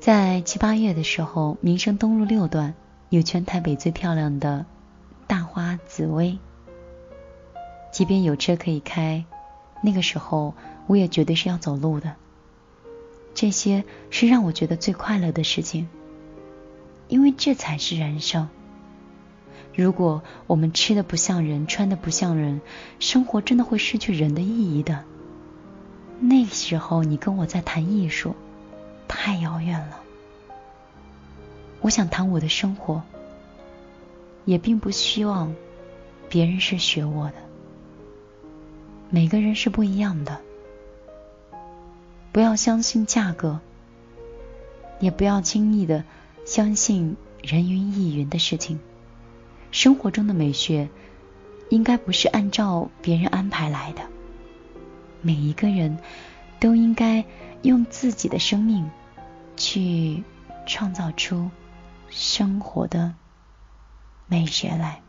[0.00, 2.74] 在七八月的时候，民生东路六段。
[3.11, 4.64] 有全台北最漂亮的
[5.27, 6.38] 大花紫薇，
[7.92, 9.25] 即便有车可以开，
[9.83, 10.55] 那个时候
[10.87, 12.14] 我也绝对是要走路的。
[13.35, 15.88] 这些是让我觉得最快乐的事情，
[17.09, 18.49] 因为这才是人生。
[19.75, 22.61] 如果我们吃的不像人，穿的不像人，
[23.00, 25.04] 生活真的会失去人的意义的。
[26.21, 28.37] 那时候你跟我在谈艺术，
[29.08, 30.00] 太遥远了。
[31.83, 33.02] 我想谈我的生活，
[34.44, 35.54] 也并不希望
[36.28, 37.35] 别人是学我的。
[39.08, 40.38] 每个人是不一样的，
[42.33, 43.60] 不要相信价格，
[45.00, 46.04] 也不要轻易的
[46.44, 48.78] 相信人云亦云的事情。
[49.72, 50.88] 生活中的美学
[51.70, 54.02] 应该不是按照别人安排来的，
[55.22, 55.98] 每一个人
[56.60, 57.24] 都应该
[57.62, 58.90] 用自己的生命
[59.56, 60.22] 去
[60.66, 61.50] 创造出。
[62.11, 63.15] 生活的
[64.27, 65.00] 美学来。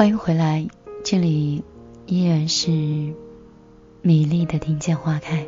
[0.00, 0.66] 欢迎回来，
[1.04, 1.62] 这里
[2.06, 2.70] 依然是
[4.00, 5.46] 米粒的听见花开。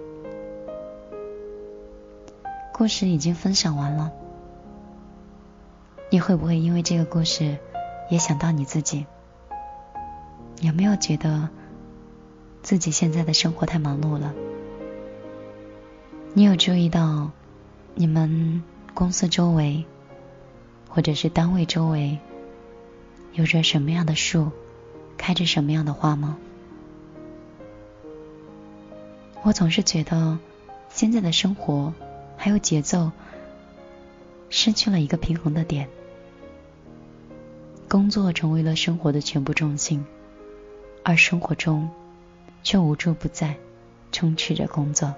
[2.70, 4.12] 故事已经分享完了，
[6.10, 7.56] 你会不会因为这个故事
[8.10, 9.06] 也想到你自己？
[10.60, 11.48] 有没有觉得
[12.62, 14.34] 自己现在的生活太忙碌了？
[16.34, 17.30] 你有注意到
[17.94, 19.86] 你们公司周围，
[20.90, 22.18] 或者是单位周围？
[23.32, 24.50] 有着什么样的树，
[25.16, 26.36] 开着什么样的花吗？
[29.42, 30.38] 我总是觉得
[30.90, 31.92] 现在的生活
[32.36, 33.10] 还有节奏
[34.50, 35.88] 失去了一个平衡的点，
[37.88, 40.04] 工作成为了生活的全部重心，
[41.02, 41.88] 而生活中
[42.62, 43.56] 却无处不在
[44.12, 45.14] 充斥着工作。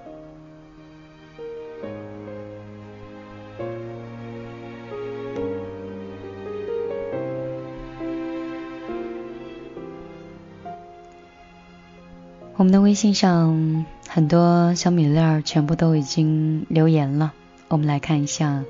[12.57, 17.33] 我们的微信上很多小米粒儿全部都已经留言了，
[17.67, 18.63] 我们来看一下，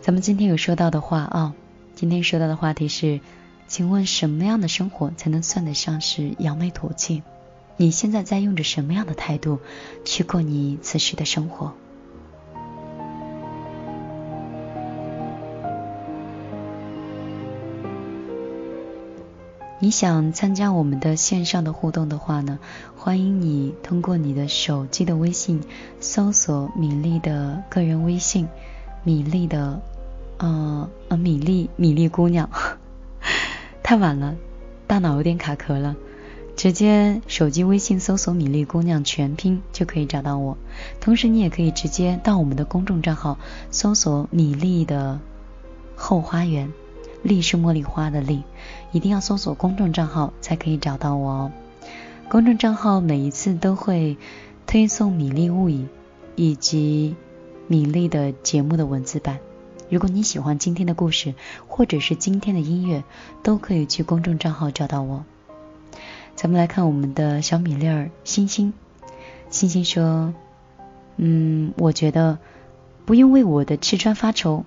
[0.00, 1.54] 咱们今天有说到的话啊。
[1.94, 3.20] 今天说到的话题是，
[3.68, 7.22] 请问什么样的生活才能算得上是扬眉吐气？
[7.76, 9.60] 你现在在用着什么样的态度
[10.04, 11.74] 去过你此时的生活？
[19.82, 22.60] 你想参加我们的线上的互动的话呢，
[22.96, 25.60] 欢迎你通过你的手机的微信
[25.98, 28.46] 搜索米粒的个人微信，
[29.02, 29.82] 米粒的
[30.38, 32.48] 呃呃米粒米粒姑娘，
[33.82, 34.36] 太晚了，
[34.86, 35.96] 大脑有点卡壳了，
[36.54, 40.56] 直接手机微信搜索米粒姑娘全拼就可以找到我，
[41.00, 43.36] 同时你也可以直接到我们的公众账号
[43.72, 45.18] 搜索米粒的
[45.96, 46.72] 后花园。
[47.22, 48.42] 丽是茉莉花的丽，
[48.90, 51.52] 一定要搜索公众账号才可以找到我哦。
[52.28, 54.16] 公众账号每一次都会
[54.66, 55.86] 推送米粒物语
[56.34, 57.14] 以及
[57.68, 59.38] 米粒的节目的文字版。
[59.88, 61.34] 如果你喜欢今天的故事
[61.68, 63.04] 或者是今天的音乐，
[63.42, 65.24] 都可以去公众账号找到我。
[66.34, 68.72] 咱们来看我们的小米粒儿星星，
[69.50, 70.32] 星星说
[71.18, 72.38] ：“嗯，我觉得
[73.04, 74.64] 不用为我的吃穿发愁。”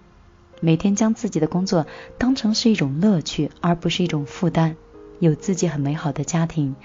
[0.62, 1.86] 每天将自己的工作
[2.18, 4.76] 当成是一种乐趣，而不是一种负担。
[5.20, 6.76] 有自己很美好的家庭，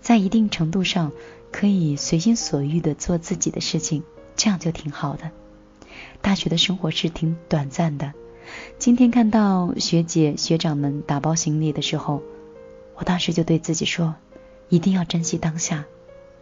[0.00, 1.12] 在一定程度上
[1.52, 4.02] 可以随心所欲的做自己的事情，
[4.34, 5.30] 这样就挺好的。
[6.22, 8.12] 大学的生活是挺短暂的。
[8.78, 12.22] 今天看到学姐学长们打包行李的时候，
[12.94, 14.14] 我当时就对自己说，
[14.68, 15.84] 一定要珍惜当下，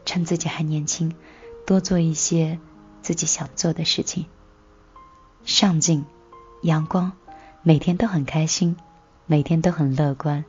[0.04, 1.14] 趁自己还年轻，
[1.66, 2.58] 多做一些
[3.02, 4.26] 自己想做的事情，
[5.44, 6.04] 上进。
[6.64, 7.12] 阳光，
[7.62, 8.78] 每天都很开心，
[9.26, 10.46] 每天都很乐观，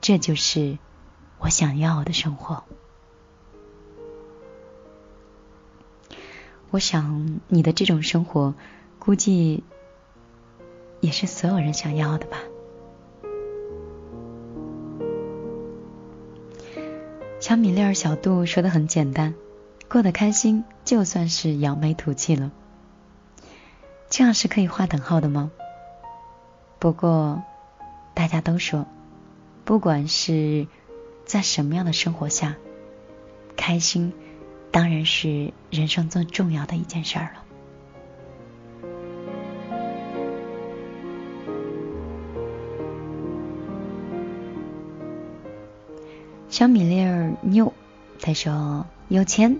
[0.00, 0.78] 这就是
[1.38, 2.64] 我想要的生活。
[6.70, 8.54] 我想你的这种生活，
[8.98, 9.64] 估计
[11.00, 12.38] 也是所有人想要的吧。
[17.38, 19.34] 小米粒儿、小度说的很简单，
[19.90, 22.50] 过得开心就算是扬眉吐气了。
[24.10, 25.50] 这样是可以划等号的吗？
[26.78, 27.42] 不过，
[28.14, 28.86] 大家都说，
[29.64, 30.66] 不管是
[31.24, 32.56] 在什么样的生活下，
[33.56, 34.12] 开心
[34.70, 37.44] 当然是人生最重要的一件事儿了。
[46.48, 47.72] 小米粒儿妞，
[48.20, 49.58] 他说：“有钱，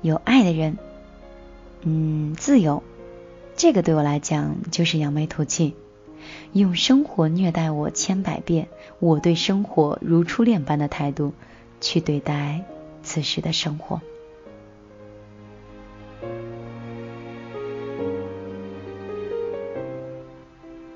[0.00, 0.78] 有爱的人，
[1.82, 2.82] 嗯，自由。”
[3.58, 5.74] 这个对我来讲就是扬眉吐气，
[6.52, 8.68] 用生活虐待我千百遍，
[9.00, 11.32] 我对生活如初恋般的态度
[11.80, 12.62] 去对待
[13.02, 14.00] 此时的生活。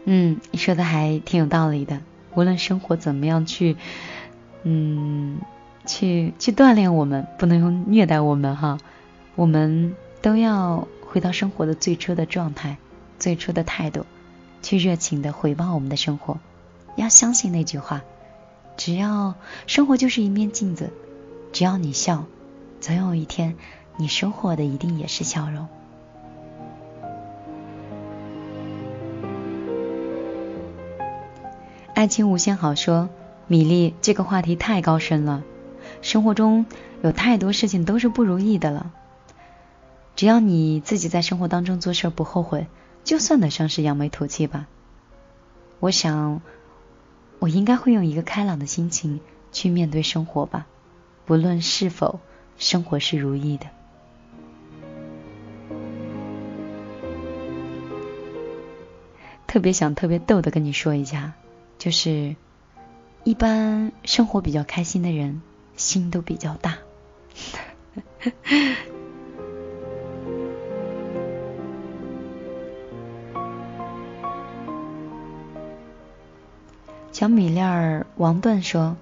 [0.04, 1.98] 嗯，你说的还挺有道理的。
[2.36, 3.76] 无论生活怎么样去，
[4.62, 5.40] 嗯，
[5.84, 8.78] 去去锻炼我们，不能用虐待我们哈，
[9.34, 10.86] 我们都要。
[11.12, 12.78] 回到生活的最初的状态，
[13.18, 14.06] 最初的态度，
[14.62, 16.38] 去热情的回报我们的生活。
[16.96, 18.00] 要相信那句话：
[18.78, 19.34] 只要
[19.66, 20.90] 生活就是一面镜子，
[21.52, 22.24] 只要你笑，
[22.80, 23.56] 总有一天
[23.98, 25.68] 你收获的一定也是笑容。
[31.92, 33.10] 爱情无限好说，
[33.48, 35.42] 米粒这个话题太高深了。
[36.00, 36.64] 生活中
[37.02, 38.90] 有太多事情都是不如意的了。
[40.14, 42.66] 只要你自己在生活当中做事不后悔，
[43.04, 44.68] 就算得上是扬眉吐气吧。
[45.80, 46.40] 我想，
[47.38, 50.66] 我应该会用一个开朗的心情去面对生活吧，
[51.26, 52.20] 不论是否
[52.56, 53.66] 生活是如意的。
[59.48, 61.32] 特别想特别逗的跟你说一下，
[61.78, 62.36] 就是
[63.24, 65.42] 一般生活比较开心的人，
[65.76, 66.78] 心都比较大。
[77.22, 78.96] 小米粒儿王段说：“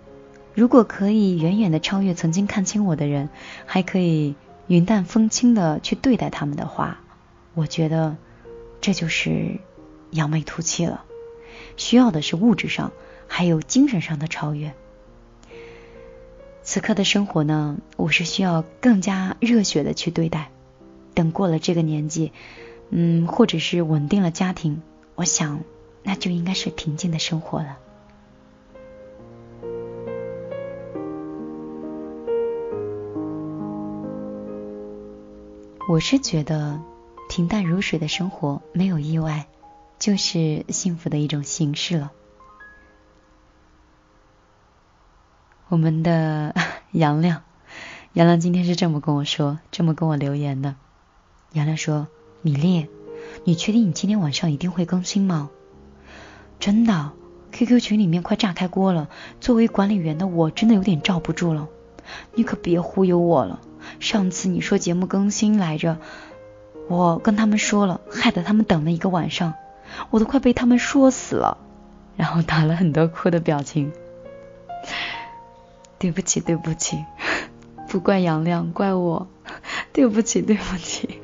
[0.52, 3.30] 如果可以远远的超越曾经看清我的人，
[3.64, 4.34] 还可以
[4.66, 7.00] 云淡风轻的去对待他们的话，
[7.54, 8.18] 我觉得
[8.82, 9.58] 这就是
[10.10, 11.02] 扬眉吐气了。
[11.78, 12.92] 需要的是物质上
[13.26, 14.74] 还有精神上的超越。
[16.62, 20.50] 此刻的生活呢，我是需要更加热血的去对待。
[21.14, 22.32] 等过了这个年纪，
[22.90, 24.82] 嗯，或者是稳定了家庭，
[25.14, 25.60] 我想
[26.02, 27.78] 那就应该是平静的生活了。”
[35.90, 36.80] 我是觉得
[37.28, 39.48] 平淡如水的生活没有意外，
[39.98, 42.12] 就是幸福的一种形式了。
[45.68, 46.54] 我们的
[46.92, 47.42] 杨亮，
[48.12, 50.76] 杨亮今天是这么跟我说，这么跟我留言的。
[51.54, 52.06] 杨亮说
[52.40, 52.86] ：“米粒，
[53.42, 55.50] 你确定你今天晚上一定会更新吗？”
[56.60, 57.10] 真的
[57.50, 59.08] ，QQ 群里面快炸开锅了。
[59.40, 61.66] 作为管理员的我，真的有点罩不住了。
[62.36, 63.60] 你可别忽悠我了。
[63.98, 65.98] 上次你说节目更新来着，
[66.88, 69.54] 我跟他们说了，害得他们等了一个晚上，
[70.10, 71.58] 我都快被他们说死了。
[72.16, 73.92] 然后打了很多哭的表情。
[75.98, 77.04] 对不起，对不起，
[77.88, 79.26] 不怪杨亮，怪我。
[79.92, 81.18] 对不起，对不起。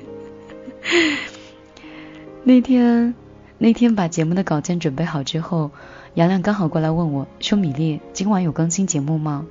[2.42, 3.14] 那天。
[3.58, 5.70] 那天把节目的稿件准备好之后，
[6.12, 9.46] 杨亮刚好过来问我，说：“米粒，今晚有更新节目吗？”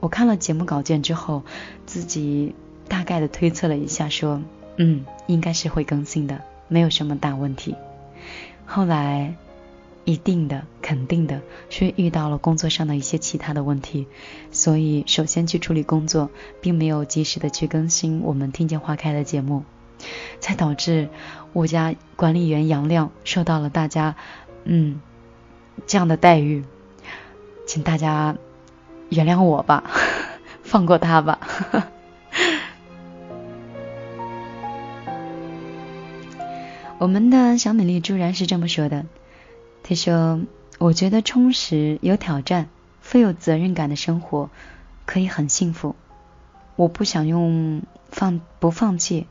[0.00, 1.42] 我看了节目稿件之后，
[1.86, 2.54] 自己
[2.88, 4.42] 大概的推测了一下，说
[4.76, 7.74] ：“嗯，应该是会更新的，没有什么大问题。”
[8.66, 9.34] 后来，
[10.04, 11.40] 一定的、肯定的
[11.70, 14.06] 是遇到了工作上的一些其他的问题，
[14.52, 16.30] 所以首先去处理工作，
[16.60, 19.64] 并没有及时的去更新我们听见花开的节目。
[20.40, 21.08] 才导致
[21.54, 24.14] 我家管理员杨亮受到了大家
[24.64, 25.00] 嗯
[25.86, 26.64] 这样的待遇，
[27.66, 28.36] 请大家
[29.08, 29.84] 原谅我吧，
[30.62, 31.38] 放过他吧。
[36.98, 39.06] 我们的小美丽朱然是这么说的，
[39.82, 40.40] 她说
[40.78, 42.68] ：“我觉得充实、有挑战、
[43.00, 44.50] 富有责任感的生活
[45.04, 45.94] 可以很幸福，
[46.76, 49.26] 我不想用放不放弃。”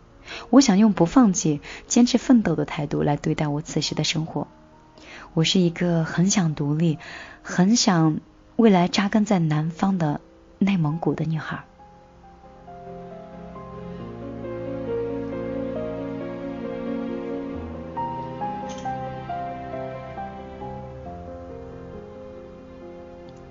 [0.49, 4.47] 我想用不放弃、坚持奋斗的态度来对待我此时的生活。
[5.35, 6.97] 我是一个很想独立、
[7.43, 8.21] 很想
[8.57, 10.21] 未来扎根在南方的
[10.59, 11.63] 内蒙古的女孩。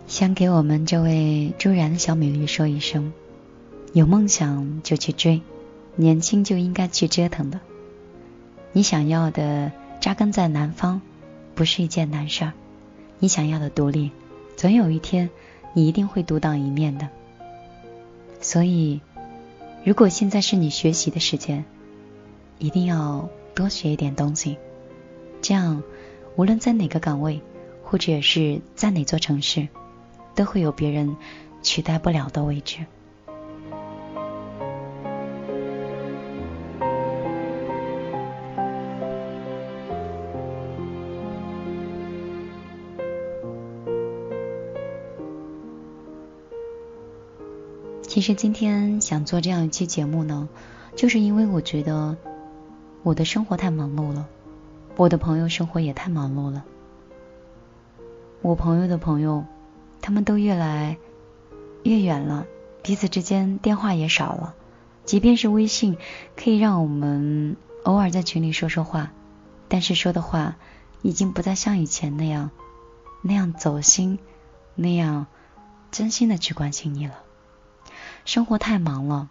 [0.06, 3.12] 想给我们这位朱然的小美丽说一声：
[3.92, 5.42] 有梦想就去追。
[5.96, 7.60] 年轻就应该去折腾的。
[8.72, 11.02] 你想要的扎根在南方，
[11.54, 12.52] 不是一件难事儿。
[13.18, 14.10] 你想要的独立，
[14.56, 15.28] 总有一天
[15.72, 17.08] 你一定会独当一面的。
[18.40, 19.00] 所以，
[19.84, 21.64] 如果现在是你学习的时间，
[22.58, 24.56] 一定要多学一点东西。
[25.40, 25.82] 这样，
[26.36, 27.40] 无论在哪个岗位，
[27.82, 29.68] 或者是在哪座城市，
[30.34, 31.16] 都会有别人
[31.62, 32.78] 取代不了的位置。
[48.14, 50.48] 其实今天想做这样一期节目呢，
[50.94, 52.16] 就是因为我觉得
[53.02, 54.28] 我的生活太忙碌了，
[54.94, 56.64] 我的朋友生活也太忙碌了。
[58.40, 59.44] 我朋友的朋友，
[60.00, 60.96] 他们都越来
[61.82, 62.46] 越远了，
[62.84, 64.54] 彼此之间电话也少了，
[65.04, 65.98] 即便是微信
[66.36, 69.10] 可以让我们偶尔在群里说说话，
[69.66, 70.54] 但是说的话
[71.02, 72.52] 已经不再像以前那样
[73.22, 74.20] 那样走心，
[74.76, 75.26] 那样
[75.90, 77.14] 真心的去关心你了。
[78.24, 79.28] 生活太忙了，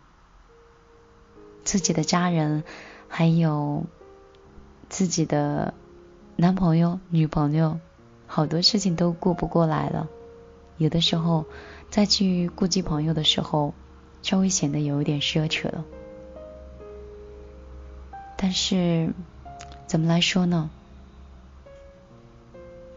[1.63, 2.63] 自己的家人，
[3.07, 3.85] 还有
[4.89, 5.73] 自己的
[6.35, 7.79] 男朋友、女朋友，
[8.27, 10.07] 好多事情都顾不过来了。
[10.77, 11.45] 有的时候
[11.89, 13.73] 再去顾及朋友的时候，
[14.21, 15.83] 稍微显得有一点奢侈了。
[18.37, 19.13] 但是
[19.87, 20.69] 怎么来说呢？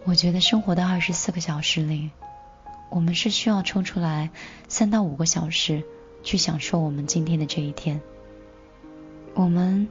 [0.05, 2.11] 我觉得生活的二十四个小时里。
[2.89, 4.31] 我们是需要抽出来
[4.69, 5.83] 三到五个小时
[6.23, 8.01] 去享受我们今天的这一天。
[9.35, 9.89] 我们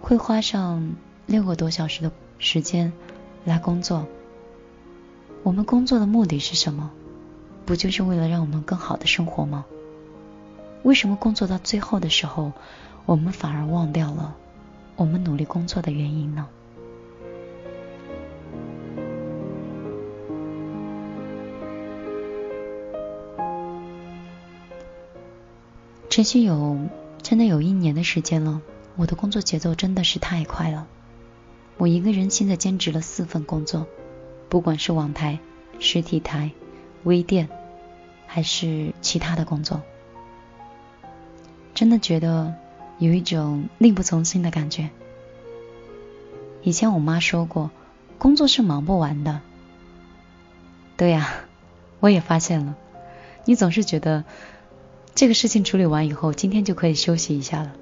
[0.00, 0.94] 会花上
[1.26, 2.92] 六个多小时的时间
[3.44, 4.06] 来工作。
[5.42, 6.90] 我们工作的目的是什么？
[7.66, 9.64] 不就是为了让我们更好的生活吗？
[10.82, 12.52] 为什么工作到最后的时候，
[13.06, 14.34] 我们反而忘掉了
[14.96, 16.48] 我们努力工作的原因呢？
[26.12, 26.78] 持续有
[27.22, 28.60] 真的有一年的时间了，
[28.96, 30.86] 我的工作节奏真的是太快了。
[31.78, 33.86] 我一个人现在兼职了四份工作，
[34.50, 35.38] 不管是网台、
[35.78, 36.50] 实体台、
[37.04, 37.48] 微店，
[38.26, 39.80] 还是其他的工作，
[41.72, 42.54] 真的觉得
[42.98, 44.90] 有一种力不从心的感觉。
[46.60, 47.70] 以前我妈说过，
[48.18, 49.40] 工作是忙不完的。
[50.98, 51.32] 对呀，
[52.00, 52.76] 我也发现了，
[53.46, 54.24] 你总是觉得。
[55.14, 57.72] 这个事情处理完以后，今天就可以休息一下了。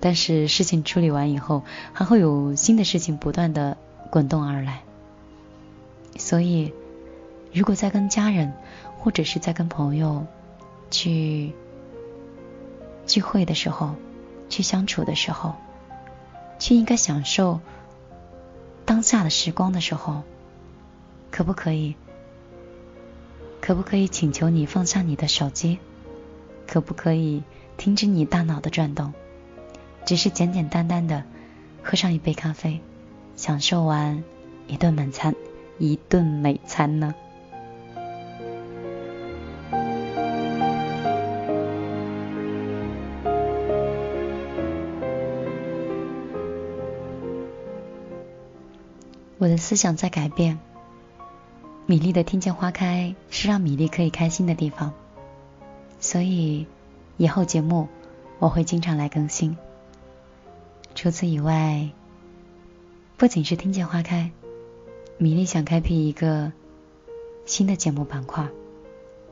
[0.00, 1.62] 但是事情处理完以后，
[1.92, 3.76] 还会有新的事情不断的
[4.10, 4.82] 滚动而来。
[6.16, 6.72] 所以，
[7.52, 8.52] 如果在跟家人
[8.98, 10.26] 或者是在跟朋友
[10.90, 11.52] 去
[13.06, 13.94] 聚会的时候，
[14.48, 15.54] 去相处的时候，
[16.58, 17.60] 去应该享受
[18.84, 20.22] 当下的时光的时候，
[21.30, 21.94] 可不可以？
[23.60, 25.78] 可不可以请求你放下你的手机？
[26.72, 27.42] 可不可以
[27.76, 29.12] 停止你大脑的转动？
[30.06, 31.24] 只是简简单单的
[31.82, 32.80] 喝上一杯咖啡，
[33.34, 34.22] 享受完
[34.68, 35.34] 一顿美餐，
[35.78, 37.12] 一顿美餐呢？
[49.38, 50.60] 我的思想在改变。
[51.86, 54.94] 米粒的听见花开是让米粒可以开心的地方，
[56.00, 56.66] 所以
[57.18, 57.88] 以后节目
[58.38, 59.56] 我会经常来更新。
[60.94, 61.90] 除此以外，
[63.16, 64.30] 不仅是听见花开，
[65.18, 66.52] 米粒想开辟一个
[67.44, 68.48] 新的节目板块，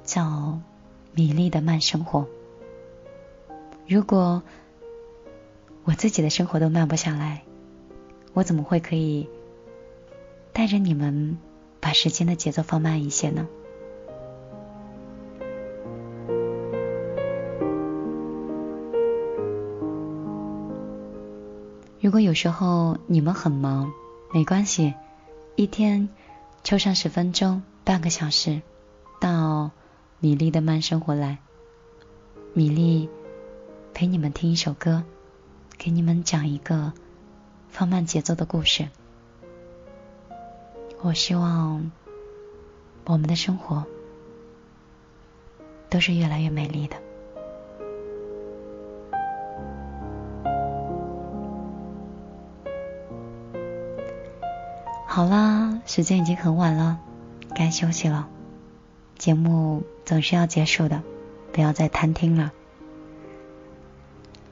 [0.04, 0.60] 叫
[1.12, 2.26] “米粒的慢生活”。
[3.88, 4.42] 如果
[5.84, 7.42] 我自己的生活都慢不下来，
[8.34, 9.28] 我怎么会可以？
[10.52, 11.38] 带着你们
[11.80, 13.48] 把时间的节奏放慢一些呢。
[22.08, 23.92] 如果有时候你们很忙，
[24.32, 24.94] 没关系，
[25.56, 26.08] 一天
[26.64, 28.62] 抽上十分钟、半个小时
[29.20, 29.72] 到
[30.18, 31.36] 米粒的慢生活来，
[32.54, 33.10] 米粒
[33.92, 35.02] 陪你们听一首歌，
[35.76, 36.94] 给你们讲一个
[37.68, 38.88] 放慢节奏的故事。
[41.02, 41.92] 我希望
[43.04, 43.84] 我们的生活
[45.90, 46.96] 都是越来越美丽的。
[55.18, 57.00] 好啦，时间已经很晚了，
[57.52, 58.28] 该休息了。
[59.16, 61.02] 节目总是要结束的，
[61.52, 62.52] 不要再贪听了。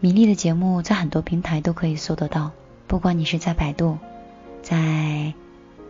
[0.00, 2.50] 米粒的节目在很多平台都可以搜得到，
[2.88, 3.98] 不管你是在百度，
[4.60, 5.34] 在。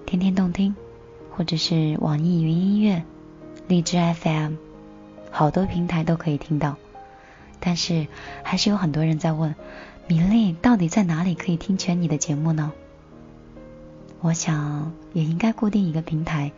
[0.05, 0.77] 天天动听，
[1.35, 3.03] 或者是网易云音乐、
[3.68, 4.57] 荔枝 FM，
[5.31, 6.77] 好多平台都可以听到。
[7.61, 8.09] 但是
[8.43, 9.55] 还是有很多人在问，
[10.07, 12.74] 米粒到底在哪里可以听全你的节目呢？
[14.20, 16.52] 我想也应该固定一个平台，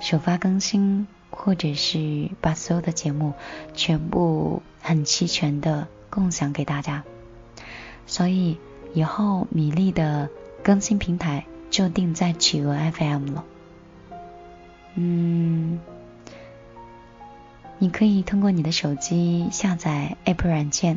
[0.00, 3.34] 首发更新，或者是把所有的节目
[3.74, 7.04] 全部很齐全的共享给大家。
[8.06, 8.58] 所以
[8.94, 10.28] 以后米粒的
[10.62, 11.44] 更新平台。
[11.70, 13.44] 就定在企鹅 FM 了。
[14.94, 15.78] 嗯，
[17.78, 20.96] 你可以通过你的手机下载 App 软件，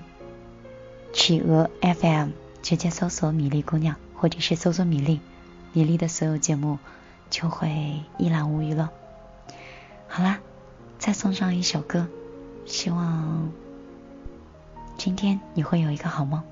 [1.11, 2.29] 企鹅 FM，
[2.61, 5.19] 直接搜索“米粒姑娘”或者是搜索“米粒”，
[5.73, 6.77] 米粒的所有节目
[7.31, 8.91] 就会一览无余了。
[10.07, 10.37] 好啦，
[10.99, 12.05] 再送上一首歌，
[12.67, 13.51] 希望
[14.95, 16.43] 今天你会有一个好梦。